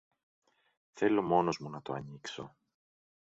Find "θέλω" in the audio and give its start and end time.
0.93-1.21